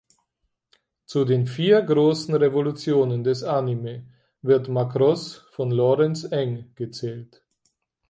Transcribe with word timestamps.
Zu 1.05 1.25
den 1.25 1.45
"„vier 1.45 1.83
großen 1.83 2.33
Revolutionen 2.33 3.23
des 3.23 3.43
Anime“" 3.43 4.03
wird 4.41 4.67
"Macross" 4.67 5.45
von 5.51 5.69
Lawrence 5.69 6.31
Eng 6.31 6.71
gezählt. 6.73 7.43